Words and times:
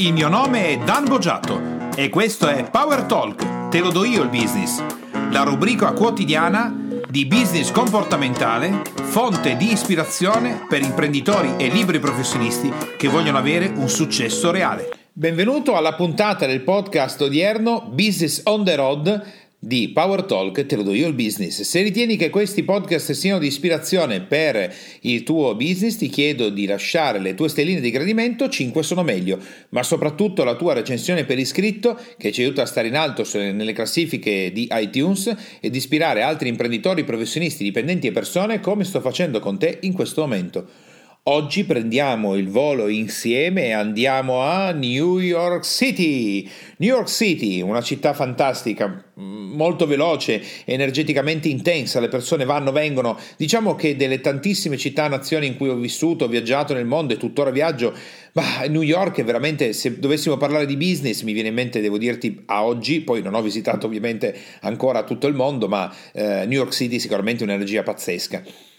Il 0.00 0.14
mio 0.14 0.30
nome 0.30 0.68
è 0.68 0.78
Dan 0.78 1.04
Boggiato 1.04 1.60
e 1.94 2.08
questo 2.08 2.48
è 2.48 2.70
Power 2.70 3.02
Talk, 3.02 3.68
te 3.68 3.80
lo 3.80 3.90
do 3.90 4.02
io 4.02 4.22
il 4.22 4.30
business, 4.30 4.82
la 5.30 5.42
rubrica 5.42 5.92
quotidiana 5.92 6.74
di 7.06 7.26
business 7.26 7.70
comportamentale, 7.70 8.80
fonte 8.94 9.58
di 9.58 9.70
ispirazione 9.70 10.64
per 10.66 10.80
imprenditori 10.80 11.52
e 11.58 11.68
liberi 11.68 11.98
professionisti 11.98 12.72
che 12.96 13.08
vogliono 13.08 13.36
avere 13.36 13.66
un 13.66 13.90
successo 13.90 14.50
reale. 14.50 14.88
Benvenuto 15.12 15.76
alla 15.76 15.92
puntata 15.92 16.46
del 16.46 16.62
podcast 16.62 17.20
odierno 17.20 17.86
Business 17.90 18.40
on 18.44 18.64
the 18.64 18.76
Road 18.76 19.22
di 19.62 19.90
Power 19.90 20.22
Talk 20.22 20.64
te 20.64 20.74
lo 20.74 20.82
do 20.82 20.94
io 20.94 21.06
il 21.06 21.12
business. 21.12 21.60
Se 21.60 21.82
ritieni 21.82 22.16
che 22.16 22.30
questi 22.30 22.62
podcast 22.62 23.12
siano 23.12 23.38
di 23.38 23.46
ispirazione 23.46 24.22
per 24.22 24.74
il 25.00 25.22
tuo 25.22 25.54
business, 25.54 25.96
ti 25.96 26.08
chiedo 26.08 26.48
di 26.48 26.64
lasciare 26.64 27.18
le 27.18 27.34
tue 27.34 27.50
stelline 27.50 27.80
di 27.80 27.90
gradimento, 27.90 28.48
5 28.48 28.82
sono 28.82 29.02
meglio, 29.02 29.38
ma 29.68 29.82
soprattutto 29.82 30.44
la 30.44 30.56
tua 30.56 30.72
recensione 30.72 31.26
per 31.26 31.38
iscritto 31.38 31.98
che 32.16 32.32
ci 32.32 32.40
aiuta 32.42 32.62
a 32.62 32.66
stare 32.66 32.88
in 32.88 32.96
alto 32.96 33.22
nelle 33.34 33.74
classifiche 33.74 34.50
di 34.50 34.66
iTunes 34.72 35.36
e 35.60 35.68
di 35.68 35.76
ispirare 35.76 36.22
altri 36.22 36.48
imprenditori, 36.48 37.04
professionisti, 37.04 37.62
dipendenti 37.62 38.06
e 38.06 38.12
persone 38.12 38.60
come 38.60 38.84
sto 38.84 39.02
facendo 39.02 39.40
con 39.40 39.58
te 39.58 39.76
in 39.82 39.92
questo 39.92 40.22
momento. 40.22 40.89
Oggi 41.24 41.64
prendiamo 41.64 42.34
il 42.34 42.48
volo 42.48 42.88
insieme 42.88 43.66
e 43.66 43.72
andiamo 43.72 44.40
a 44.40 44.70
New 44.70 45.18
York 45.18 45.66
City. 45.66 46.48
New 46.78 46.94
York 46.94 47.10
City, 47.10 47.60
una 47.60 47.82
città 47.82 48.14
fantastica, 48.14 49.04
molto 49.16 49.86
veloce, 49.86 50.42
energeticamente 50.64 51.48
intensa, 51.48 52.00
le 52.00 52.08
persone 52.08 52.46
vanno, 52.46 52.72
vengono. 52.72 53.18
Diciamo 53.36 53.74
che 53.74 53.96
delle 53.96 54.22
tantissime 54.22 54.78
città, 54.78 55.08
nazioni 55.08 55.46
in 55.46 55.58
cui 55.58 55.68
ho 55.68 55.76
vissuto, 55.76 56.24
ho 56.24 56.28
viaggiato 56.28 56.72
nel 56.72 56.86
mondo 56.86 57.12
e 57.12 57.18
tuttora 57.18 57.50
viaggio, 57.50 57.92
bah, 58.32 58.64
New 58.68 58.80
York 58.80 59.18
è 59.18 59.24
veramente, 59.24 59.74
se 59.74 59.98
dovessimo 59.98 60.38
parlare 60.38 60.64
di 60.64 60.78
business, 60.78 61.20
mi 61.20 61.34
viene 61.34 61.48
in 61.48 61.54
mente, 61.54 61.82
devo 61.82 61.98
dirti, 61.98 62.44
a 62.46 62.64
oggi, 62.64 63.02
poi 63.02 63.20
non 63.20 63.34
ho 63.34 63.42
visitato 63.42 63.84
ovviamente 63.84 64.34
ancora 64.62 65.04
tutto 65.04 65.26
il 65.26 65.34
mondo, 65.34 65.68
ma 65.68 65.94
eh, 66.14 66.46
New 66.46 66.58
York 66.58 66.72
City 66.72 66.98
sicuramente 66.98 67.44
un'energia 67.44 67.82
pazzesca. 67.82 68.69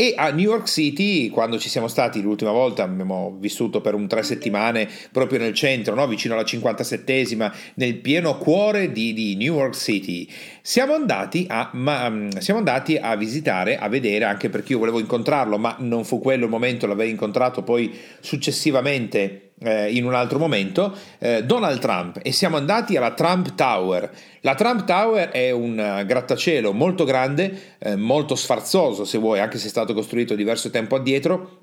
E 0.00 0.14
a 0.16 0.30
New 0.30 0.48
York 0.48 0.66
City, 0.66 1.28
quando 1.28 1.58
ci 1.58 1.68
siamo 1.68 1.86
stati 1.86 2.22
l'ultima 2.22 2.52
volta, 2.52 2.82
abbiamo 2.82 3.36
vissuto 3.38 3.82
per 3.82 3.92
un 3.92 4.08
tre 4.08 4.22
settimane 4.22 4.88
proprio 5.12 5.38
nel 5.38 5.52
centro, 5.52 5.94
no? 5.94 6.06
vicino 6.06 6.32
alla 6.32 6.42
57esima, 6.42 7.52
nel 7.74 7.96
pieno 7.96 8.38
cuore 8.38 8.92
di, 8.92 9.12
di 9.12 9.36
New 9.36 9.56
York 9.56 9.76
City. 9.76 10.26
Siamo 10.62 10.94
andati, 10.94 11.44
a, 11.50 11.68
ma, 11.74 12.08
mm, 12.08 12.28
siamo 12.38 12.60
andati 12.60 12.96
a 12.96 13.14
visitare, 13.14 13.76
a 13.76 13.90
vedere, 13.90 14.24
anche 14.24 14.48
perché 14.48 14.72
io 14.72 14.78
volevo 14.78 15.00
incontrarlo, 15.00 15.58
ma 15.58 15.76
non 15.80 16.06
fu 16.06 16.18
quello 16.18 16.44
il 16.44 16.50
momento, 16.50 16.86
l'avevo 16.86 17.10
incontrato 17.10 17.62
poi 17.62 17.94
successivamente 18.20 19.49
eh, 19.62 19.94
in 19.94 20.04
un 20.04 20.14
altro 20.14 20.38
momento, 20.38 20.94
eh, 21.18 21.44
Donald 21.44 21.80
Trump 21.80 22.18
e 22.22 22.32
siamo 22.32 22.56
andati 22.56 22.96
alla 22.96 23.12
Trump 23.12 23.54
Tower. 23.54 24.10
La 24.40 24.54
Trump 24.54 24.84
Tower 24.84 25.28
è 25.28 25.50
un 25.50 25.78
uh, 25.78 26.04
grattacielo 26.04 26.72
molto 26.72 27.04
grande, 27.04 27.76
eh, 27.78 27.96
molto 27.96 28.34
sfarzoso 28.34 29.04
se 29.04 29.18
vuoi, 29.18 29.40
anche 29.40 29.58
se 29.58 29.66
è 29.66 29.70
stato 29.70 29.92
costruito 29.92 30.34
diverso 30.34 30.70
tempo 30.70 30.96
addietro 30.96 31.58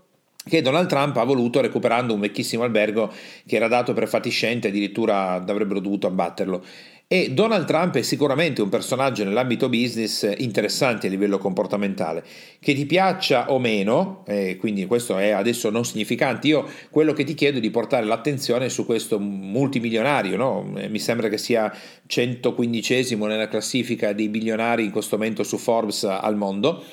che 0.47 0.61
Donald 0.61 0.87
Trump 0.87 1.17
ha 1.17 1.23
voluto 1.23 1.59
recuperando 1.59 2.13
un 2.13 2.21
vecchissimo 2.21 2.63
albergo 2.63 3.11
che 3.45 3.55
era 3.55 3.67
dato 3.67 3.93
per 3.93 4.07
fatiscente, 4.07 4.69
addirittura 4.69 5.33
avrebbero 5.33 5.79
dovuto 5.79 6.07
abbatterlo. 6.07 6.63
E 7.09 7.31
Donald 7.31 7.65
Trump 7.65 7.95
è 7.95 8.01
sicuramente 8.01 8.61
un 8.61 8.67
personaggio 8.67 9.23
nell'ambito 9.23 9.69
business 9.69 10.29
interessante 10.39 11.07
a 11.07 11.09
livello 11.09 11.37
comportamentale, 11.37 12.21
che 12.59 12.73
ti 12.73 12.85
piaccia 12.85 13.49
o 13.49 13.59
meno, 13.59 14.25
eh, 14.27 14.57
quindi 14.57 14.85
questo 14.87 15.17
è 15.17 15.29
adesso 15.29 15.69
non 15.69 15.85
significante, 15.85 16.47
io 16.47 16.67
quello 16.89 17.13
che 17.13 17.23
ti 17.23 17.33
chiedo 17.33 17.59
è 17.59 17.61
di 17.61 17.69
portare 17.69 18.05
l'attenzione 18.05 18.67
su 18.67 18.85
questo 18.85 19.19
multimilionario, 19.19 20.35
no? 20.35 20.69
Eh, 20.75 20.89
mi 20.89 20.99
sembra 20.99 21.29
che 21.29 21.37
sia 21.37 21.73
115 22.05 23.15
nella 23.15 23.47
classifica 23.47 24.11
dei 24.11 24.27
bilionari 24.27 24.83
in 24.83 24.91
questo 24.91 25.15
momento 25.15 25.43
su 25.43 25.57
Forbes 25.57 26.03
al 26.03 26.35
mondo, 26.35 26.83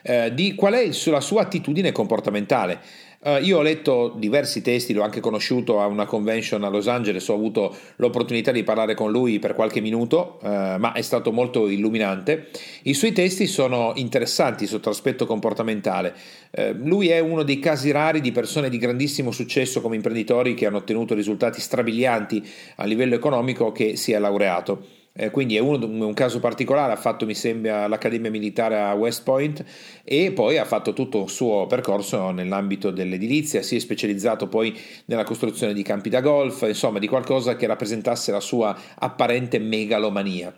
eh, 0.00 0.32
di 0.32 0.54
qual 0.54 0.72
è 0.72 0.88
la 1.10 1.20
sua 1.20 1.42
attitudine 1.42 1.92
comportamentale. 1.92 2.80
Uh, 3.20 3.42
io 3.42 3.58
ho 3.58 3.62
letto 3.62 4.14
diversi 4.16 4.62
testi, 4.62 4.92
l'ho 4.92 5.02
anche 5.02 5.18
conosciuto 5.18 5.80
a 5.80 5.86
una 5.86 6.06
convention 6.06 6.62
a 6.62 6.68
Los 6.68 6.86
Angeles, 6.86 7.26
ho 7.26 7.34
avuto 7.34 7.76
l'opportunità 7.96 8.52
di 8.52 8.62
parlare 8.62 8.94
con 8.94 9.10
lui 9.10 9.40
per 9.40 9.54
qualche 9.54 9.80
minuto, 9.80 10.38
uh, 10.40 10.46
ma 10.46 10.92
è 10.92 11.02
stato 11.02 11.32
molto 11.32 11.66
illuminante. 11.66 12.50
I 12.82 12.94
suoi 12.94 13.10
testi 13.10 13.48
sono 13.48 13.90
interessanti 13.96 14.68
sotto 14.68 14.90
l'aspetto 14.90 15.26
comportamentale. 15.26 16.14
Uh, 16.52 16.76
lui 16.84 17.08
è 17.08 17.18
uno 17.18 17.42
dei 17.42 17.58
casi 17.58 17.90
rari 17.90 18.20
di 18.20 18.30
persone 18.30 18.68
di 18.68 18.78
grandissimo 18.78 19.32
successo 19.32 19.80
come 19.80 19.96
imprenditori 19.96 20.54
che 20.54 20.66
hanno 20.66 20.76
ottenuto 20.76 21.14
risultati 21.14 21.60
strabilianti 21.60 22.48
a 22.76 22.84
livello 22.84 23.16
economico 23.16 23.72
che 23.72 23.96
si 23.96 24.12
è 24.12 24.18
laureato 24.20 24.97
eh, 25.20 25.30
quindi 25.32 25.56
è 25.56 25.58
uno, 25.58 25.84
un 25.84 26.14
caso 26.14 26.38
particolare, 26.38 26.92
ha 26.92 26.96
fatto 26.96 27.26
mi 27.26 27.34
sembra 27.34 27.88
l'Accademia 27.88 28.30
Militare 28.30 28.78
a 28.78 28.94
West 28.94 29.24
Point 29.24 29.64
e 30.04 30.30
poi 30.30 30.58
ha 30.58 30.64
fatto 30.64 30.92
tutto 30.92 31.24
il 31.24 31.28
suo 31.28 31.66
percorso 31.66 32.30
nell'ambito 32.30 32.92
dell'edilizia, 32.92 33.62
si 33.62 33.74
è 33.74 33.78
specializzato 33.80 34.46
poi 34.46 34.78
nella 35.06 35.24
costruzione 35.24 35.74
di 35.74 35.82
campi 35.82 36.08
da 36.08 36.20
golf, 36.20 36.62
insomma 36.68 37.00
di 37.00 37.08
qualcosa 37.08 37.56
che 37.56 37.66
rappresentasse 37.66 38.30
la 38.30 38.38
sua 38.38 38.78
apparente 38.96 39.58
megalomania. 39.58 40.54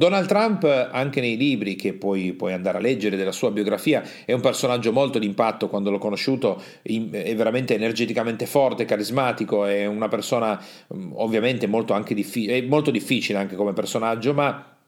Donald 0.00 0.26
Trump, 0.28 0.64
anche 0.64 1.20
nei 1.20 1.36
libri 1.36 1.76
che 1.76 1.92
poi 1.92 2.32
puoi 2.32 2.54
andare 2.54 2.78
a 2.78 2.80
leggere 2.80 3.18
della 3.18 3.32
sua 3.32 3.50
biografia, 3.50 4.02
è 4.24 4.32
un 4.32 4.40
personaggio 4.40 4.92
molto 4.92 5.18
d'impatto. 5.18 5.68
Quando 5.68 5.90
l'ho 5.90 5.98
conosciuto, 5.98 6.58
è 6.80 7.36
veramente 7.36 7.74
energeticamente 7.74 8.46
forte, 8.46 8.86
carismatico. 8.86 9.66
È 9.66 9.84
una 9.84 10.08
persona, 10.08 10.58
mm, 10.94 11.10
ovviamente, 11.16 11.66
molto, 11.66 12.02
diffi- 12.14 12.66
molto 12.66 12.90
difficile 12.90 13.40
anche 13.40 13.56
come 13.56 13.74
personaggio, 13.74 14.32
ma 14.32 14.79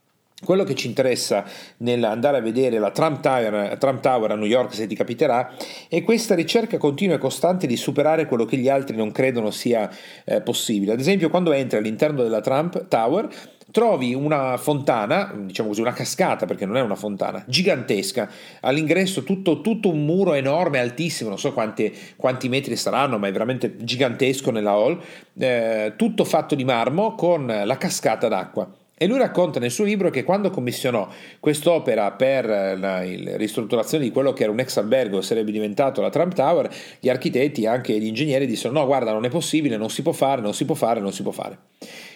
quello 0.44 0.64
che 0.64 0.74
ci 0.74 0.88
interessa 0.88 1.44
nell'andare 1.78 2.38
a 2.38 2.40
vedere 2.40 2.78
la 2.78 2.90
Trump 2.90 3.20
Tower, 3.20 3.76
Trump 3.78 4.00
Tower, 4.00 4.32
a 4.32 4.34
New 4.34 4.46
York, 4.46 4.74
se 4.74 4.86
ti 4.86 4.94
capiterà, 4.94 5.52
è 5.88 6.02
questa 6.02 6.34
ricerca 6.34 6.78
continua 6.78 7.14
e 7.14 7.18
costante 7.18 7.66
di 7.66 7.76
superare 7.76 8.26
quello 8.26 8.44
che 8.44 8.56
gli 8.56 8.68
altri 8.68 8.96
non 8.96 9.12
credono 9.12 9.50
sia 9.50 9.88
eh, 10.24 10.40
possibile. 10.40 10.92
Ad 10.92 11.00
esempio, 11.00 11.30
quando 11.30 11.52
entri 11.52 11.78
all'interno 11.78 12.22
della 12.22 12.40
Trump 12.40 12.88
Tower, 12.88 13.28
trovi 13.70 14.14
una 14.14 14.56
fontana, 14.58 15.32
diciamo 15.34 15.68
così, 15.68 15.80
una 15.80 15.92
cascata, 15.92 16.44
perché 16.44 16.66
non 16.66 16.76
è 16.76 16.80
una 16.80 16.94
fontana, 16.94 17.42
gigantesca, 17.46 18.28
all'ingresso 18.60 19.24
tutto, 19.24 19.60
tutto 19.60 19.88
un 19.88 20.04
muro 20.04 20.34
enorme, 20.34 20.78
altissimo, 20.78 21.30
non 21.30 21.38
so 21.38 21.52
quanti, 21.52 21.92
quanti, 22.16 22.48
metri 22.48 22.76
saranno, 22.76 23.18
ma 23.18 23.28
è 23.28 23.32
veramente 23.32 23.76
gigantesco 23.78 24.50
nella 24.50 24.72
hall, 24.72 25.00
eh, 25.38 25.94
tutto 25.96 26.24
fatto 26.24 26.54
di 26.54 26.64
marmo 26.64 27.14
con 27.14 27.46
la 27.46 27.76
cascata 27.78 28.28
d'acqua. 28.28 28.81
E 29.02 29.08
lui 29.08 29.18
racconta 29.18 29.58
nel 29.58 29.72
suo 29.72 29.82
libro 29.82 30.10
che 30.10 30.22
quando 30.22 30.50
commissionò 30.50 31.08
quest'opera 31.40 32.12
per 32.12 32.46
la 32.78 33.00
ristrutturazione 33.00 34.04
di 34.04 34.12
quello 34.12 34.32
che 34.32 34.44
era 34.44 34.52
un 34.52 34.60
ex 34.60 34.76
albergo 34.76 35.18
e 35.18 35.22
sarebbe 35.22 35.50
diventato 35.50 36.00
la 36.00 36.08
Trump 36.08 36.34
Tower, 36.34 36.72
gli 37.00 37.08
architetti 37.08 37.62
e 37.62 37.66
anche 37.66 37.98
gli 37.98 38.06
ingegneri 38.06 38.46
dissero 38.46 38.72
no 38.72 38.86
guarda 38.86 39.10
non 39.10 39.24
è 39.24 39.28
possibile, 39.28 39.76
non 39.76 39.90
si 39.90 40.02
può 40.02 40.12
fare, 40.12 40.40
non 40.40 40.54
si 40.54 40.64
può 40.64 40.76
fare, 40.76 41.00
non 41.00 41.12
si 41.12 41.24
può 41.24 41.32
fare. 41.32 41.58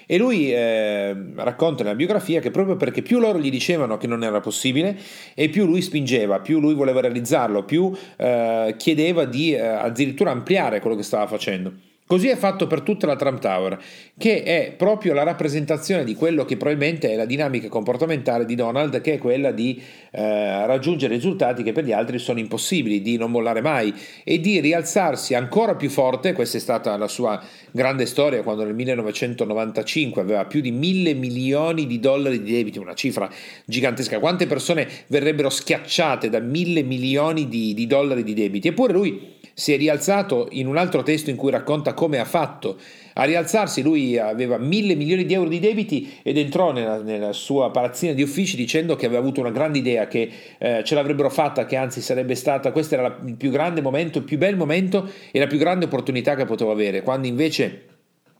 E 0.07 0.17
lui 0.17 0.53
eh, 0.53 1.13
racconta 1.35 1.83
nella 1.83 1.97
biografia 1.97 2.39
che 2.39 2.53
proprio 2.53 2.77
perché 2.77 3.03
più 3.03 3.19
loro 3.19 3.41
gli 3.41 3.51
dicevano 3.51 3.97
che 3.97 4.07
non 4.07 4.23
era 4.23 4.39
possibile 4.39 4.97
e 5.35 5.49
più 5.49 5.67
lui 5.67 5.83
spingeva, 5.83 6.39
più 6.39 6.61
lui 6.61 6.75
voleva 6.75 7.01
realizzarlo, 7.01 7.65
più 7.65 7.93
eh, 8.17 8.77
chiedeva 8.79 9.25
di 9.25 9.55
eh, 9.55 9.59
addirittura 9.61 10.31
ampliare 10.31 10.79
quello 10.79 10.95
che 10.95 11.03
stava 11.03 11.27
facendo. 11.27 11.95
Così 12.06 12.28
è 12.28 12.37
fatto 12.37 12.69
per 12.69 12.83
tutta 12.83 13.05
la 13.09 13.17
Trump 13.17 13.41
Tower, 13.41 13.83
che 14.17 14.44
è 14.44 14.72
proprio 14.77 15.12
la 15.12 15.25
rappresentazione 15.25 16.05
di 16.05 16.15
quello 16.15 16.44
che 16.44 16.56
probabilmente 16.56 17.11
è 17.11 17.17
la 17.17 17.25
dinamica 17.25 17.69
comportamentale 17.69 18.44
di 18.44 18.55
Donald, 18.55 19.00
che 19.00 19.15
è 19.15 19.19
quella 19.19 19.50
di 19.50 19.83
eh, 20.12 20.66
raggiungere 20.66 21.15
risultati 21.15 21.65
che 21.65 21.72
per 21.72 21.84
gli 21.84 21.91
altri 21.91 22.21
sono 22.21 22.39
impossibili, 22.39 23.03
di 23.03 23.16
non 23.16 23.33
mollare 23.33 23.61
mai 23.61 23.93
e 24.22 24.39
di 24.39 24.61
rialzarsi 24.61 25.34
ancora 25.34 25.75
più 25.75 25.91
forte. 25.91 26.33
Questa 26.33 26.59
è 26.59 26.61
stata 26.61 26.97
la 26.97 27.09
sua 27.09 27.43
grande 27.72 28.06
storia 28.06 28.45
quando 28.45 28.62
nel 28.62 28.75
1995 28.75 30.22
aveva 30.22 30.45
più 30.45 30.60
di 30.60 30.71
mille 30.71 31.13
milioni 31.13 31.89
di 31.89 31.98
dollari 31.98 32.41
di 32.41 32.53
debiti, 32.53 32.78
una 32.78 32.95
cifra 32.95 33.28
gigantesca. 33.65 34.21
Quante 34.21 34.47
persone 34.47 34.89
verrebbero 35.09 35.51
schiacciate 35.51 36.31
da 36.31 36.39
mille 36.39 36.84
milioni 36.84 37.48
di, 37.48 37.75
di 37.75 37.89
dollari 37.89 38.22
di 38.22 38.33
debiti? 38.33 38.69
Eppure 38.69 38.92
lui 38.92 39.35
si 39.59 39.73
è 39.73 39.79
rialzato 39.79 40.49
in 40.51 40.67
un 40.67 40.77
altro 40.77 41.03
testo 41.03 41.31
in 41.31 41.37
cui 41.37 41.51
racconta 41.51 41.95
come 41.95 42.19
ha 42.19 42.27
fatto 42.27 42.77
a 43.15 43.25
rialzarsi. 43.25 43.81
Lui 43.81 44.19
aveva 44.19 44.59
mille 44.59 44.95
milioni 44.95 45.25
di 45.25 45.33
euro 45.33 45.49
di 45.49 45.59
debiti 45.59 46.19
ed 46.23 46.37
entrò 46.37 46.73
nella, 46.73 47.01
nella 47.01 47.33
sua 47.33 47.71
palazzina 47.71 48.13
di 48.13 48.21
uffici 48.21 48.55
dicendo 48.55 48.97
che 48.97 49.07
aveva 49.07 49.23
avuto 49.23 49.41
una 49.41 49.51
grande 49.51 49.79
idea, 49.79 50.09
che 50.09 50.31
eh, 50.59 50.83
ce 50.85 50.95
l'avrebbero 50.95 51.31
fatta, 51.31 51.65
che 51.65 51.77
anzi 51.77 52.03
sarebbe 52.03 52.35
stata, 52.35 52.71
questo 52.71 52.97
era 52.97 53.09
la, 53.09 53.19
il 53.25 53.37
più 53.37 53.51
grande 53.51 53.81
momento, 53.81 54.19
il 54.19 54.25
più 54.25 54.37
bel 54.37 54.59
momento 54.59 55.11
e 55.31 55.39
la 55.39 55.47
più 55.47 55.57
grande 55.57 55.87
opportunità 55.87 56.35
che 56.35 56.45
potevo 56.45 56.71
avere, 56.71 57.01
quando 57.01 57.27
invece 57.27 57.96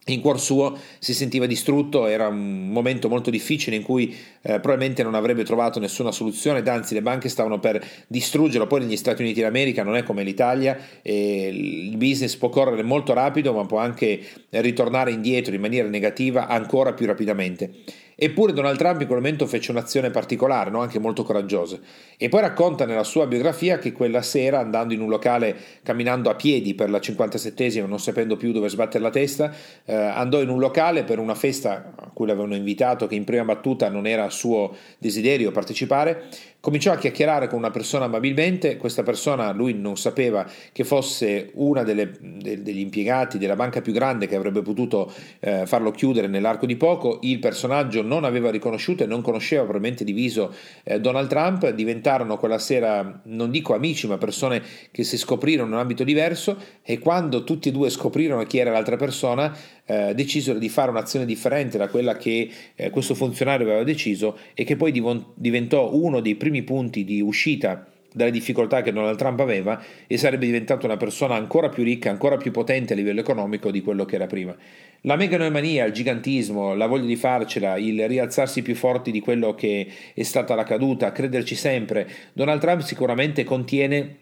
in 0.09 0.21
cuor 0.21 0.41
suo 0.41 0.77
si 0.99 1.15
sentiva 1.15 1.47
distrutto, 1.47 2.07
era 2.07 2.29
un 2.29 2.69
momento 2.69 3.09
molto 3.09 3.31
difficile 3.31 3.77
in 3.77 3.83
cui 3.83 4.11
eh, 4.43 4.61
probabilmente 4.61 5.03
non 5.03 5.15
avrebbe 5.15 5.45
trovato 5.45 5.81
nessuna 5.81 6.13
soluzione, 6.13 6.63
anzi 6.69 6.95
le 6.95 7.03
banche 7.03 7.29
stavano 7.29 7.59
per 7.59 7.85
distruggerlo, 8.07 8.67
poi 8.67 8.81
negli 8.81 8.97
Stati 8.97 9.23
Uniti 9.23 9.41
d'America 9.41 9.83
non 9.83 9.97
è 9.97 10.03
come 10.05 10.23
l'Italia, 10.23 10.79
il 11.03 11.97
business 11.97 12.37
può 12.37 12.49
correre 12.49 12.83
molto 12.83 13.13
rapido 13.13 13.53
ma 13.53 13.65
può 13.67 13.79
anche 13.79 14.21
ritornare 14.51 15.11
indietro 15.11 15.55
in 15.55 15.61
maniera 15.61 15.89
negativa 15.89 16.47
ancora 16.47 16.93
più 16.93 17.07
rapidamente. 17.07 17.71
Eppure 18.19 18.55
Donald 18.55 18.79
Trump 18.79 19.03
in 19.03 19.07
quel 19.07 19.19
momento 19.19 19.47
fece 19.47 19.71
un'azione 19.73 20.09
particolare, 20.09 20.71
no? 20.71 20.81
anche 20.81 20.99
molto 20.99 21.23
coraggiosa. 21.23 21.79
E 22.17 22.31
poi 22.31 22.41
racconta 22.41 22.87
nella 22.87 23.05
sua 23.05 23.27
biografia 23.27 23.79
che 23.79 23.93
quella 23.93 24.23
sera, 24.23 24.59
andando 24.59 24.95
in 24.95 25.03
un 25.03 25.11
locale, 25.11 25.55
camminando 25.83 26.31
a 26.31 26.35
piedi 26.35 26.75
per 26.75 26.89
la 26.89 26.97
57esima, 26.97 27.87
non 27.87 28.01
sapendo 28.01 28.39
più 28.39 28.53
dove 28.53 28.71
sbattere 28.71 29.05
la 29.05 29.11
testa, 29.11 29.53
eh, 29.85 29.95
andò 29.95 30.41
in 30.41 30.49
un 30.49 30.59
locale 30.59 31.05
per 31.05 31.19
una 31.19 31.35
festa 31.35 31.93
a 31.95 32.11
cui 32.15 32.27
l'avevano 32.27 32.55
invitato, 32.55 33.07
che 33.07 33.17
in 33.17 33.25
prima 33.25 33.45
battuta 33.45 33.91
non 33.91 34.07
era 34.07 34.31
suo 34.31 34.75
desiderio 34.99 35.51
partecipare, 35.51 36.29
Cominciò 36.67 36.91
a 36.91 36.97
chiacchierare 36.97 37.47
con 37.47 37.59
una 37.59 37.71
persona 37.71 38.07
amabilmente, 38.07 38.77
questa 38.77 39.05
persona 39.05 39.53
lui 39.53 39.73
non 39.75 39.97
sapeva 39.97 40.45
che 40.73 40.83
fosse 40.83 41.53
una 41.55 41.85
delle, 41.85 42.11
de, 42.19 42.61
degli 42.61 42.81
impiegati 42.81 43.39
della 43.39 43.55
banca 43.55 43.81
più 43.81 43.93
grande 43.93 44.27
che 44.27 44.35
avrebbe 44.35 44.63
potuto 44.63 45.09
eh, 45.39 45.65
farlo 45.65 45.93
chiudere 45.93 46.27
nell'arco 46.27 46.67
di 46.67 46.75
poco, 46.75 47.21
il 47.23 47.39
personaggio 47.39 48.03
non 48.07 48.25
aveva 48.25 48.51
riconosciuto 48.51 49.03
e 49.03 49.07
non 49.07 49.21
conosceva 49.21 49.63
probabilmente 49.63 50.05
di 50.05 50.13
viso 50.13 50.55
eh, 50.85 51.01
Donald 51.01 51.29
Trump, 51.29 51.69
diventarono 51.71 52.39
quella 52.39 52.59
sera, 52.59 53.21
non 53.25 53.51
dico 53.51 53.75
amici, 53.75 54.07
ma 54.07 54.17
persone 54.17 54.63
che 54.91 55.05
si 55.05 55.19
scoprirono 55.19 55.69
in 55.69 55.75
un 55.75 55.81
ambito 55.81 56.05
diverso 56.05 56.57
e 56.83 56.99
quando 56.99 57.45
tutti 57.45 57.69
e 57.69 57.73
due 57.73 57.91
scoprirono 57.91 58.43
chi 58.45 58.59
era 58.59 58.71
l'altra 58.71 58.97
persona, 58.97 59.55
eh, 59.85 60.15
decisero 60.15 60.59
di 60.59 60.69
fare 60.69 60.91
un'azione 60.91 61.27
differente 61.27 61.79
da 61.79 61.89
quella 61.89 62.17
che 62.17 62.51
eh, 62.75 62.91
questo 62.91 63.15
funzionario 63.15 63.67
aveva 63.67 63.85
deciso 63.85 64.39
e 64.55 64.65
che 64.65 64.77
poi 64.77 64.93
diventò 65.35 65.93
uno 65.95 66.21
dei 66.21 66.37
primi 66.37 66.63
punti 66.63 67.05
di 67.05 67.21
uscita 67.21 67.87
dalle 68.17 68.31
difficoltà 68.31 68.81
che 68.81 68.95
Donald 68.95 69.19
Trump 69.19 69.41
aveva 69.41 69.79
e 70.07 70.17
sarebbe 70.17 70.47
diventato 70.47 70.87
una 70.87 70.97
persona 70.97 71.35
ancora 71.35 71.69
più 71.69 71.85
ricca, 71.85 72.09
ancora 72.09 72.39
più 72.39 72.51
potente 72.51 72.95
a 72.95 72.97
livello 72.97 73.21
economico 73.21 73.71
di 73.71 73.83
quello 73.83 74.07
che 74.07 74.15
era 74.15 74.27
prima. 74.27 74.57
La 75.03 75.17
meganomania, 75.17 75.85
il 75.85 75.93
gigantismo, 75.93 76.75
la 76.75 76.87
voglia 76.87 77.07
di 77.07 77.17
farcela, 77.17 77.77
il 77.77 78.09
rialzarsi 78.09 78.63
più 78.63 78.75
forti 78.75 79.11
di 79.11 79.21
quello 79.21 79.55
che 79.55 79.87
è 80.15 80.23
stata 80.23 80.55
la 80.55 80.65
caduta, 80.65 81.13
crederci 81.13 81.55
sempre, 81.55 82.09
Donald 82.33 82.61
Trump 82.61 82.81
sicuramente 82.81 83.45
contiene 83.45 84.17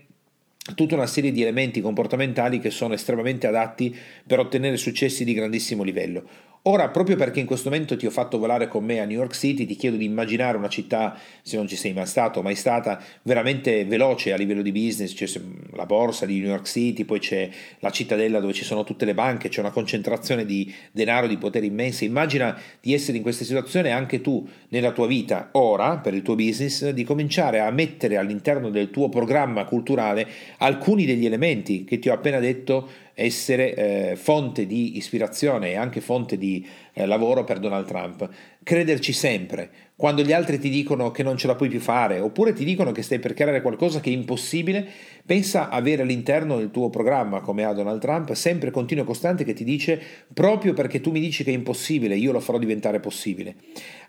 tutta 0.74 0.94
una 0.94 1.06
serie 1.06 1.32
di 1.32 1.42
elementi 1.42 1.80
comportamentali 1.80 2.58
che 2.58 2.70
sono 2.70 2.94
estremamente 2.94 3.46
adatti 3.46 3.94
per 4.26 4.38
ottenere 4.38 4.76
successi 4.76 5.24
di 5.24 5.34
grandissimo 5.34 5.82
livello. 5.82 6.26
Ora, 6.66 6.88
proprio 6.88 7.16
perché 7.16 7.40
in 7.40 7.46
questo 7.46 7.68
momento 7.68 7.94
ti 7.94 8.06
ho 8.06 8.10
fatto 8.10 8.38
volare 8.38 8.68
con 8.68 8.82
me 8.82 8.98
a 8.98 9.04
New 9.04 9.18
York 9.18 9.34
City, 9.34 9.66
ti 9.66 9.76
chiedo 9.76 9.98
di 9.98 10.06
immaginare 10.06 10.56
una 10.56 10.70
città, 10.70 11.14
se 11.42 11.56
non 11.56 11.68
ci 11.68 11.76
sei 11.76 11.92
mai 11.92 12.06
stato, 12.06 12.40
mai 12.40 12.54
stata, 12.54 13.02
veramente 13.20 13.84
veloce 13.84 14.32
a 14.32 14.36
livello 14.36 14.62
di 14.62 14.72
business, 14.72 15.12
c'è 15.12 15.26
la 15.72 15.84
borsa 15.84 16.24
di 16.24 16.38
New 16.38 16.48
York 16.48 16.66
City, 16.66 17.04
poi 17.04 17.18
c'è 17.18 17.50
la 17.80 17.90
cittadella 17.90 18.40
dove 18.40 18.54
ci 18.54 18.64
sono 18.64 18.82
tutte 18.82 19.04
le 19.04 19.12
banche, 19.12 19.50
c'è 19.50 19.60
una 19.60 19.72
concentrazione 19.72 20.46
di 20.46 20.72
denaro, 20.90 21.26
di 21.26 21.36
potere 21.36 21.66
immense. 21.66 22.06
Immagina 22.06 22.58
di 22.80 22.94
essere 22.94 23.18
in 23.18 23.22
questa 23.22 23.44
situazione 23.44 23.90
anche 23.90 24.22
tu 24.22 24.48
nella 24.68 24.92
tua 24.92 25.06
vita, 25.06 25.50
ora, 25.52 25.98
per 25.98 26.14
il 26.14 26.22
tuo 26.22 26.34
business, 26.34 26.88
di 26.88 27.04
cominciare 27.04 27.60
a 27.60 27.70
mettere 27.70 28.16
all'interno 28.16 28.70
del 28.70 28.88
tuo 28.88 29.10
programma 29.10 29.66
culturale 29.66 30.26
alcuni 30.56 31.04
degli 31.04 31.26
elementi 31.26 31.84
che 31.84 31.98
ti 31.98 32.08
ho 32.08 32.14
appena 32.14 32.38
detto 32.38 32.88
essere 33.14 33.74
eh, 33.74 34.16
fonte 34.16 34.66
di 34.66 34.96
ispirazione 34.96 35.70
e 35.70 35.76
anche 35.76 36.00
fonte 36.00 36.36
di 36.36 36.66
eh, 36.92 37.06
lavoro 37.06 37.44
per 37.44 37.58
Donald 37.58 37.86
Trump. 37.86 38.28
Crederci 38.62 39.12
sempre, 39.12 39.70
quando 39.96 40.22
gli 40.22 40.32
altri 40.32 40.58
ti 40.58 40.70
dicono 40.70 41.12
che 41.12 41.22
non 41.22 41.36
ce 41.36 41.46
la 41.46 41.54
puoi 41.54 41.68
più 41.68 41.78
fare, 41.78 42.18
oppure 42.18 42.52
ti 42.52 42.64
dicono 42.64 42.90
che 42.90 43.02
stai 43.02 43.20
per 43.20 43.32
creare 43.32 43.62
qualcosa 43.62 44.00
che 44.00 44.10
è 44.10 44.12
impossibile, 44.12 44.84
pensa 45.24 45.68
avere 45.68 46.02
all'interno 46.02 46.56
del 46.56 46.72
tuo 46.72 46.90
programma, 46.90 47.40
come 47.40 47.64
ha 47.64 47.72
Donald 47.72 48.00
Trump, 48.00 48.32
sempre 48.32 48.72
continuo 48.72 49.04
e 49.04 49.06
costante 49.06 49.44
che 49.44 49.52
ti 49.52 49.62
dice 49.62 50.00
proprio 50.32 50.72
perché 50.72 51.00
tu 51.00 51.12
mi 51.12 51.20
dici 51.20 51.44
che 51.44 51.52
è 51.52 51.54
impossibile, 51.54 52.16
io 52.16 52.32
lo 52.32 52.40
farò 52.40 52.58
diventare 52.58 52.98
possibile. 52.98 53.54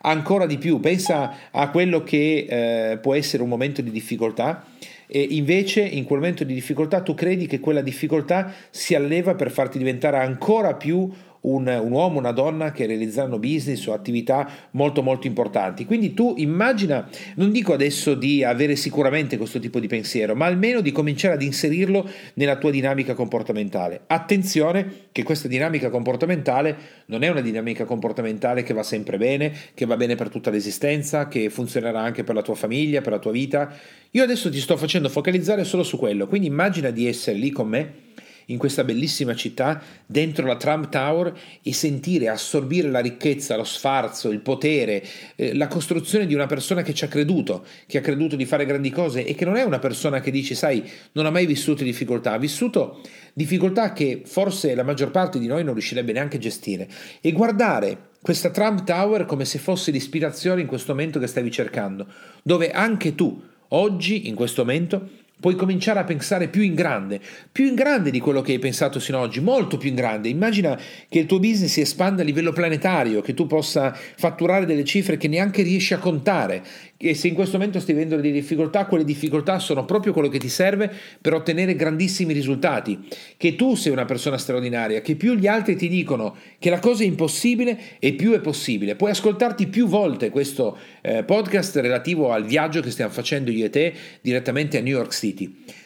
Ancora 0.02 0.48
di 0.48 0.58
più, 0.58 0.80
pensa 0.80 1.52
a 1.52 1.70
quello 1.70 2.02
che 2.02 2.48
eh, 2.50 2.98
può 2.98 3.14
essere 3.14 3.44
un 3.44 3.50
momento 3.50 3.84
di 3.84 3.92
difficoltà 3.92 4.66
e 5.08 5.22
invece 5.22 5.82
in 5.82 6.04
quel 6.04 6.20
momento 6.20 6.44
di 6.44 6.54
difficoltà 6.56 7.02
tu 7.02 7.14
credi 7.14 7.46
che 7.46 7.60
quella 7.60 7.82
difficoltà 7.82 8.52
si 8.72 8.96
alleva 8.96 9.36
per 9.36 9.52
farti 9.52 9.78
diventare 9.78 10.18
ancora 10.18 10.74
più 10.74 11.12
un, 11.46 11.68
un, 11.68 11.92
uomo, 11.92 12.20
una 12.20 12.32
donna 12.32 12.72
che 12.72 12.86
realizzano 12.86 13.40
business 13.40 13.86
o 13.88 13.94
attività 13.94 14.50
molto 14.72 15.02
molto 15.02 15.28
importanti. 15.28 15.86
Quindi 15.86 16.14
tu 16.14 16.36
immagina, 16.38 17.08
non 17.36 17.52
dico 17.52 17.74
adesso 17.74 18.16
di 18.16 18.44
avere 18.44 18.76
sicuramente 18.76 19.38
questo 19.38 19.60
tipo 19.60 19.80
di 19.80 19.88
pensiero, 19.88 20.36
ma 20.36 20.46
almeno 20.46 20.82
di 20.82 20.92
cominciare 20.92 21.36
ad 21.36 21.42
inserirlo 21.42 22.10
nella 22.36 22.58
tua 22.58 22.72
dinamica 22.72 23.14
comportamentale. 23.14 24.02
Attenzione 24.08 25.08
che 25.12 25.24
questa 25.24 25.48
dinamica 25.48 25.90
comportamentale 25.90 27.04
non 27.08 27.24
è 27.24 27.30
una 27.30 27.42
dinamica 27.42 27.86
comportamentale 27.86 28.64
che 28.64 28.74
va 28.74 28.84
sempre 28.84 29.18
bene, 29.18 29.54
che 29.74 29.86
va 29.86 29.96
bene 29.96 30.16
per 30.16 30.30
tutta 30.30 30.50
l'esistenza, 30.50 31.28
che 31.28 31.50
funzionerà 31.50 32.02
anche 32.02 32.24
per 32.24 32.36
la 32.36 32.42
tua 32.42 32.56
famiglia, 32.56 33.02
per 33.02 33.12
la 33.12 33.20
tua 33.20 33.32
vita. 33.32 33.74
Io 34.12 34.24
adesso 34.24 34.50
ti 34.50 34.60
sto 34.60 34.78
facendo 34.78 35.10
focalizzare 35.10 35.64
solo 35.64 35.84
su 35.84 35.98
quello, 35.98 36.28
quindi 36.28 36.48
immagina 36.48 36.90
di 36.90 37.08
essere 37.08 37.38
lì 37.38 37.52
con 37.52 37.68
me 37.68 38.04
in 38.48 38.58
questa 38.58 38.84
bellissima 38.84 39.36
città, 39.36 39.82
dentro 40.06 40.46
la 40.46 40.58
Trump 40.58 40.90
Tower 40.90 41.34
e 41.62 41.74
sentire, 41.74 42.30
assorbire 42.30 42.90
la 42.90 43.00
ricchezza, 43.00 43.56
lo 43.56 43.64
sfarzo, 43.64 44.32
il 44.32 44.40
potere, 44.40 45.04
eh, 45.36 45.56
la 45.56 45.68
costruzione 45.68 46.26
di 46.26 46.34
una 46.34 46.46
persona 46.46 46.82
che 46.82 46.94
ci 46.94 47.06
ha 47.06 47.08
creduto, 47.08 47.66
che 47.88 47.98
ha 47.98 48.02
creduto 48.02 48.36
di 48.36 48.46
fare 48.46 48.66
grandi 48.66 48.90
cose 48.90 49.26
e 49.26 49.36
che 49.36 49.46
non 49.46 49.56
è 49.56 49.64
una 49.64 49.80
persona 49.80 50.20
che 50.20 50.32
dice, 50.32 50.56
sai, 50.56 50.84
non 51.14 51.26
ha 51.26 51.32
mai 51.32 51.46
vissuto 51.46 51.84
difficoltà, 51.84 52.34
ha 52.34 52.38
vissuto 52.38 53.02
difficoltà 53.34 53.94
che 53.94 54.22
forse 54.26 54.76
la 54.76 54.84
maggior 54.84 55.12
parte 55.12 55.40
di 55.40 55.48
noi 55.48 55.64
non 55.64 55.74
riuscirebbe 55.74 56.14
neanche 56.14 56.38
a 56.38 56.40
gestire. 56.40 56.88
E 57.22 57.32
guardare 57.32 58.14
questa 58.22 58.50
Trump 58.50 58.84
Tower 58.84 59.26
come 59.26 59.46
se 59.46 59.60
fosse 59.60 59.92
l'ispirazione 59.92 60.62
in 60.62 60.68
questo 60.68 60.94
momento 60.94 61.20
che 61.20 61.28
stavi 61.28 61.52
cercando, 61.52 62.08
dove 62.42 62.72
anche 62.72 63.14
tu, 63.14 63.40
oggi, 63.70 64.28
in 64.28 64.36
questo 64.36 64.64
momento, 64.64 65.10
Puoi 65.46 65.56
cominciare 65.56 66.00
a 66.00 66.04
pensare 66.04 66.48
più 66.48 66.64
in 66.64 66.74
grande, 66.74 67.22
più 67.52 67.68
in 67.68 67.76
grande 67.76 68.10
di 68.10 68.20
quello 68.20 68.42
che 68.42 68.54
hai 68.54 68.58
pensato 68.58 69.00
sino 69.00 69.20
ad 69.20 69.26
oggi, 69.26 69.42
molto 69.42 69.78
più 69.78 69.90
in 69.90 69.96
grande. 69.96 70.28
Immagina 70.28 70.76
che 71.08 71.20
il 71.20 71.28
tuo 71.28 71.38
business 71.38 71.72
si 71.72 71.82
espanda 71.82 72.24
a 72.24 72.26
livello 72.26 72.52
planetario, 72.52 73.22
che 73.22 73.36
tu 73.36 73.46
possa 73.46 73.94
fatturare 73.94 74.66
delle 74.66 74.84
cifre 74.84 75.18
che 75.18 75.28
neanche 75.28 75.62
riesci 75.62 75.94
a 75.94 76.00
contare, 76.00 76.64
e 76.98 77.14
se 77.14 77.28
in 77.28 77.36
questo 77.36 77.58
momento 77.58 77.80
stai 77.80 77.94
vivendo 77.94 78.16
delle 78.16 78.32
difficoltà, 78.32 78.86
quelle 78.86 79.04
difficoltà 79.04 79.60
sono 79.60 79.86
proprio 79.86 80.14
quello 80.14 80.30
che 80.30 80.40
ti 80.40 80.50
serve 80.50 80.92
per 81.22 81.34
ottenere 81.34 81.76
grandissimi 81.76 82.34
risultati. 82.34 83.06
Che 83.38 83.56
tu 83.56 83.76
sei 83.76 83.92
una 83.92 84.06
persona 84.06 84.40
straordinaria, 84.40 85.02
che 85.02 85.16
più 85.16 85.36
gli 85.36 85.46
altri 85.46 85.76
ti 85.76 85.90
dicono 85.90 86.36
che 86.58 86.72
la 86.72 86.80
cosa 86.80 87.04
è 87.04 87.06
impossibile 87.06 87.78
e 88.00 88.14
più 88.14 88.32
è 88.32 88.40
possibile. 88.40 88.96
Puoi 88.96 89.12
ascoltarti 89.12 89.68
più 89.68 89.88
volte 89.88 90.32
questo 90.32 90.78
eh, 91.02 91.24
podcast 91.24 91.76
relativo 91.76 92.32
al 92.32 92.46
viaggio 92.46 92.82
che 92.82 92.90
stiamo 92.90 93.12
facendo 93.12 93.52
io 93.52 93.66
e 93.66 93.70
te 93.70 93.94
direttamente 94.22 94.80
a 94.80 94.82
New 94.82 94.96
York 94.96 95.14
City. 95.14 95.35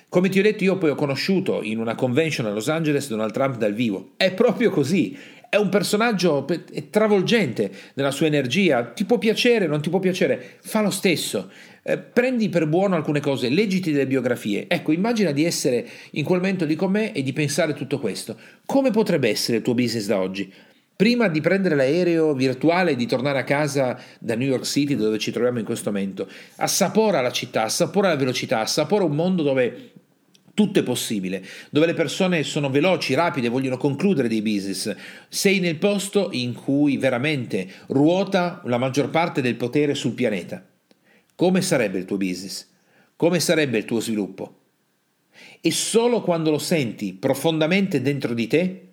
Come 0.10 0.30
ti 0.30 0.40
ho 0.40 0.42
detto, 0.42 0.64
io 0.64 0.78
poi 0.78 0.90
ho 0.90 0.96
conosciuto 0.96 1.62
in 1.62 1.78
una 1.78 1.96
convention 1.96 2.48
a 2.48 2.52
Los 2.52 2.68
Angeles 2.68 3.08
Donald 3.10 3.32
Trump 3.32 3.58
dal 3.58 3.74
vivo. 3.74 4.12
È 4.18 4.34
proprio 4.34 4.70
così. 4.70 5.18
È 5.50 5.56
un 5.56 5.70
personaggio 5.70 6.46
travolgente 6.92 7.72
nella 7.96 8.12
sua 8.12 8.28
energia, 8.28 8.84
ti 8.84 9.04
può 9.04 9.18
piacere, 9.18 9.66
non 9.66 9.82
ti 9.82 9.90
può 9.90 9.98
piacere, 9.98 10.58
fa 10.62 10.82
lo 10.82 10.92
stesso. 10.92 11.50
Eh, 11.82 11.98
prendi 11.98 12.50
per 12.50 12.68
buono 12.68 12.96
alcune 12.96 13.20
cose, 13.20 13.50
leggiti 13.50 13.92
delle 13.92 14.06
biografie. 14.06 14.66
Ecco, 14.68 14.92
immagina 14.92 15.32
di 15.32 15.44
essere 15.46 15.88
in 16.12 16.24
quel 16.24 16.40
momento 16.40 16.66
lì 16.66 16.76
con 16.76 16.92
me 16.92 17.14
e 17.14 17.24
di 17.24 17.34
pensare 17.34 17.74
tutto 17.74 18.00
questo. 18.00 18.38
Come 18.64 18.92
potrebbe 18.92 19.28
essere 19.28 19.58
il 19.58 19.64
tuo 19.64 19.74
business 19.74 20.06
da 20.06 20.20
oggi? 20.20 20.54
Prima 21.00 21.30
di 21.30 21.40
prendere 21.40 21.76
l'aereo 21.76 22.34
virtuale 22.34 22.92
e 22.92 22.96
di 22.98 23.06
tornare 23.06 23.40
a 23.40 23.46
casa 23.46 23.98
da 24.20 24.36
New 24.36 24.50
York 24.50 24.66
City 24.66 24.98
dove 24.98 25.18
ci 25.18 25.32
troviamo 25.32 25.58
in 25.58 25.64
questo 25.64 25.94
momento, 25.94 26.28
assapora 26.58 27.22
la 27.22 27.32
città, 27.32 27.64
assapora 27.64 28.10
la 28.10 28.18
velocità, 28.18 28.60
assapora 28.60 29.06
un 29.06 29.16
mondo 29.16 29.42
dove 29.42 29.92
tutto 30.54 30.80
è 30.80 30.84
possibile, 30.84 31.42
dove 31.70 31.86
le 31.86 31.94
persone 31.94 32.44
sono 32.44 32.70
veloci, 32.70 33.14
rapide, 33.14 33.48
vogliono 33.48 33.78
concludere 33.78 34.28
dei 34.28 34.42
business. 34.42 34.94
Sei 35.30 35.62
nel 35.62 35.78
posto 35.78 36.32
in 36.34 36.54
cui 36.54 36.98
veramente 36.98 37.66
ruota 37.88 38.62
la 38.66 38.78
maggior 38.78 39.10
parte 39.10 39.42
del 39.42 39.56
potere 39.56 39.96
sul 39.96 40.12
pianeta. 40.12 40.62
Come 41.34 41.62
sarebbe 41.62 41.98
il 41.98 42.04
tuo 42.04 42.18
business? 42.18 42.68
Come 43.16 43.40
sarebbe 43.40 43.78
il 43.78 43.86
tuo 43.86 44.02
sviluppo? 44.02 44.58
E 45.62 45.72
solo 45.72 46.22
quando 46.22 46.52
lo 46.52 46.60
senti 46.60 47.14
profondamente 47.14 48.02
dentro 48.02 48.34
di 48.34 48.48
te, 48.48 48.89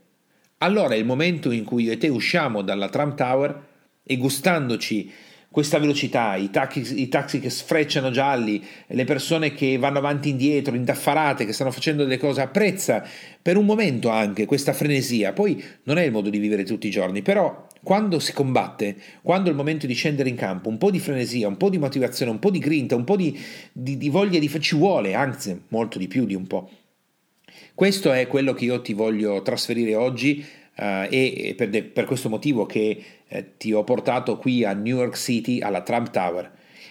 allora 0.58 0.94
è 0.94 0.98
il 0.98 1.04
momento 1.04 1.50
in 1.50 1.64
cui 1.64 1.84
io 1.84 1.92
e 1.92 1.98
te 1.98 2.08
usciamo 2.08 2.62
dalla 2.62 2.88
Trump 2.88 3.16
Tower 3.16 3.64
e 4.02 4.16
gustandoci 4.16 5.12
questa 5.56 5.78
velocità, 5.78 6.36
i 6.36 6.50
taxi, 6.50 7.00
i 7.00 7.08
taxi, 7.08 7.40
che 7.40 7.48
sfrecciano 7.48 8.10
gialli, 8.10 8.62
le 8.88 9.04
persone 9.04 9.54
che 9.54 9.78
vanno 9.78 9.96
avanti 9.96 10.28
e 10.28 10.32
indietro, 10.32 10.74
indaffarate, 10.74 11.46
che 11.46 11.54
stanno 11.54 11.70
facendo 11.70 12.02
delle 12.02 12.18
cose, 12.18 12.42
apprezza 12.42 13.02
per 13.40 13.56
un 13.56 13.64
momento 13.64 14.10
anche 14.10 14.44
questa 14.44 14.74
frenesia. 14.74 15.32
Poi 15.32 15.64
non 15.84 15.96
è 15.96 16.02
il 16.02 16.12
modo 16.12 16.28
di 16.28 16.38
vivere 16.38 16.64
tutti 16.64 16.88
i 16.88 16.90
giorni, 16.90 17.22
però 17.22 17.66
quando 17.82 18.18
si 18.18 18.34
combatte, 18.34 18.96
quando 19.22 19.48
è 19.48 19.50
il 19.52 19.56
momento 19.56 19.86
di 19.86 19.94
scendere 19.94 20.28
in 20.28 20.36
campo, 20.36 20.68
un 20.68 20.76
po' 20.76 20.90
di 20.90 20.98
frenesia, 20.98 21.48
un 21.48 21.56
po' 21.56 21.70
di 21.70 21.78
motivazione, 21.78 22.32
un 22.32 22.38
po' 22.38 22.50
di 22.50 22.58
grinta, 22.58 22.94
un 22.94 23.04
po' 23.04 23.16
di, 23.16 23.34
di, 23.72 23.96
di 23.96 24.08
voglia 24.10 24.38
di... 24.38 24.60
ci 24.60 24.76
vuole, 24.76 25.14
anzi, 25.14 25.58
molto 25.68 25.98
di 25.98 26.06
più 26.06 26.26
di 26.26 26.34
un 26.34 26.46
po'. 26.46 26.68
Questo 27.74 28.12
è 28.12 28.26
quello 28.26 28.54
che 28.54 28.64
io 28.64 28.80
ti 28.80 28.92
voglio 28.92 29.42
trasferire 29.42 29.94
oggi 29.94 30.44
Uh, 30.78 31.08
e 31.08 31.54
per, 31.56 31.70
de, 31.70 31.84
per, 31.84 32.04
questo 32.04 32.28
motivo 32.28 32.66
che 32.66 33.02
eh, 33.26 33.56
ti 33.56 33.72
ho 33.72 33.82
portato 33.82 34.36
qui 34.36 34.62
a 34.62 34.74
New 34.74 34.98
York 34.98 35.16
City 35.16 35.62
alla 35.62 35.80
Trump 35.80 36.10
Tower. 36.10 36.50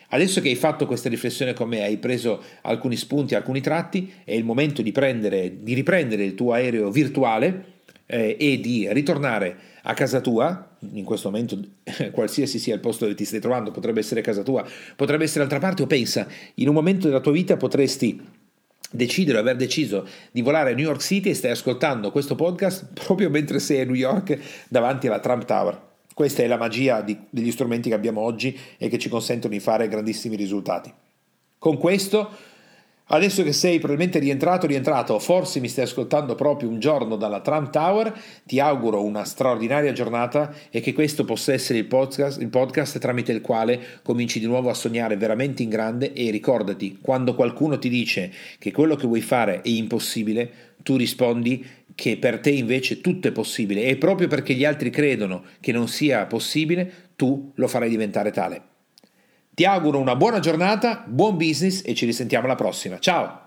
Adesso 0.09 0.41
che 0.41 0.49
hai 0.49 0.55
fatto 0.55 0.87
questa 0.87 1.07
riflessione 1.07 1.53
con 1.53 1.67
me, 1.67 1.83
hai 1.83 1.97
preso 1.97 2.41
alcuni 2.61 2.95
spunti, 2.95 3.35
alcuni 3.35 3.61
tratti, 3.61 4.11
è 4.23 4.33
il 4.33 4.43
momento 4.43 4.81
di, 4.81 4.91
prendere, 4.91 5.61
di 5.61 5.75
riprendere 5.75 6.23
il 6.23 6.33
tuo 6.33 6.53
aereo 6.53 6.89
virtuale 6.89 7.73
eh, 8.05 8.35
e 8.39 8.59
di 8.59 8.87
ritornare 8.91 9.55
a 9.83 9.93
casa 9.93 10.21
tua, 10.21 10.77
in 10.93 11.03
questo 11.03 11.29
momento 11.29 11.59
qualsiasi 12.11 12.59
sia 12.59 12.73
il 12.73 12.79
posto 12.79 13.05
dove 13.05 13.15
ti 13.15 13.25
stai 13.25 13.39
trovando, 13.39 13.71
potrebbe 13.71 13.99
essere 13.99 14.21
casa 14.21 14.43
tua, 14.43 14.65
potrebbe 14.95 15.23
essere 15.23 15.43
altra 15.43 15.59
parte 15.59 15.83
o 15.83 15.87
pensa, 15.87 16.27
in 16.55 16.67
un 16.67 16.73
momento 16.73 17.07
della 17.07 17.19
tua 17.19 17.31
vita 17.31 17.57
potresti 17.57 18.19
decidere 18.95 19.37
o 19.37 19.41
aver 19.41 19.55
deciso 19.55 20.07
di 20.31 20.41
volare 20.41 20.71
a 20.71 20.73
New 20.73 20.85
York 20.85 21.01
City 21.01 21.29
e 21.29 21.33
stai 21.33 21.51
ascoltando 21.51 22.11
questo 22.11 22.35
podcast 22.35 22.87
proprio 23.05 23.29
mentre 23.29 23.59
sei 23.59 23.81
a 23.81 23.85
New 23.85 23.95
York 23.95 24.37
davanti 24.67 25.07
alla 25.07 25.19
Trump 25.19 25.45
Tower. 25.45 25.79
Questa 26.13 26.43
è 26.43 26.47
la 26.47 26.57
magia 26.57 27.01
di, 27.01 27.17
degli 27.29 27.51
strumenti 27.51 27.89
che 27.89 27.95
abbiamo 27.95 28.21
oggi 28.21 28.57
e 28.77 28.87
che 28.87 28.97
ci 28.97 29.09
consentono 29.09 29.53
di 29.53 29.59
fare 29.59 29.87
grandissimi 29.87 30.35
risultati. 30.35 30.91
Con 31.57 31.77
questo 31.77 32.29
Adesso 33.07 33.43
che 33.43 33.53
sei 33.53 33.77
probabilmente 33.77 34.17
rientrato, 34.17 34.65
rientrato, 34.65 35.19
forse 35.19 35.59
mi 35.59 35.67
stai 35.67 35.83
ascoltando 35.83 36.33
proprio 36.33 36.69
un 36.69 36.79
giorno 36.79 37.17
dalla 37.17 37.39
Trump 37.39 37.69
Tower, 37.69 38.11
ti 38.45 38.59
auguro 38.59 39.03
una 39.03 39.23
straordinaria 39.23 39.91
giornata 39.91 40.51
e 40.71 40.81
che 40.81 40.91
questo 40.91 41.23
possa 41.23 41.53
essere 41.53 41.77
il 41.77 41.85
podcast, 41.85 42.41
il 42.41 42.49
podcast 42.49 42.97
tramite 42.97 43.31
il 43.31 43.41
quale 43.41 43.79
cominci 44.01 44.39
di 44.39 44.47
nuovo 44.47 44.71
a 44.71 44.73
sognare 44.73 45.17
veramente 45.17 45.61
in 45.61 45.69
grande 45.69 46.13
e 46.13 46.31
ricordati, 46.31 46.97
quando 46.99 47.35
qualcuno 47.35 47.77
ti 47.77 47.89
dice 47.89 48.31
che 48.57 48.71
quello 48.71 48.95
che 48.95 49.05
vuoi 49.05 49.21
fare 49.21 49.61
è 49.61 49.69
impossibile, 49.69 50.73
tu 50.81 50.95
rispondi 50.95 51.63
che 51.93 52.17
per 52.17 52.39
te 52.39 52.49
invece 52.49 53.01
tutto 53.01 53.27
è 53.27 53.31
possibile 53.31 53.83
e 53.83 53.97
proprio 53.97 54.27
perché 54.27 54.55
gli 54.55 54.65
altri 54.65 54.89
credono 54.89 55.43
che 55.59 55.71
non 55.71 55.87
sia 55.87 56.25
possibile, 56.25 56.91
tu 57.15 57.51
lo 57.53 57.67
farai 57.67 57.89
diventare 57.89 58.31
tale. 58.31 58.73
Ti 59.55 59.63
auguro 59.63 59.99
una 59.99 60.17
buona 60.17 60.39
giornata, 60.39 61.05
buon 61.07 61.37
business 61.37 61.81
e 61.85 61.95
ci 61.95 62.05
risentiamo 62.05 62.43
alla 62.43 62.55
prossima. 62.55 62.99
Ciao! 62.99 63.43